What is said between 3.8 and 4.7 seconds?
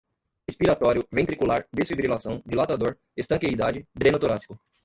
dreno torácico